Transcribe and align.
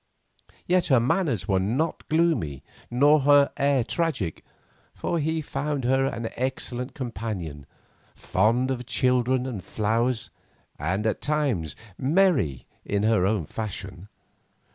Yet 0.65 0.87
her 0.87 0.99
manners 0.99 1.47
were 1.47 1.59
not 1.59 2.09
gloomy, 2.09 2.63
nor 2.89 3.19
her 3.19 3.51
air 3.55 3.83
tragic, 3.83 4.43
for 4.95 5.19
he 5.19 5.41
found 5.43 5.83
her 5.83 6.07
an 6.07 6.29
excellent 6.35 6.95
companion, 6.95 7.67
fond 8.15 8.71
of 8.71 8.87
children 8.87 9.45
and 9.45 9.63
flowers, 9.63 10.31
and 10.79 11.05
at 11.05 11.21
times 11.21 11.75
merry 11.99 12.65
in 12.83 13.03
her 13.03 13.27
own 13.27 13.45
fashion. 13.45 14.07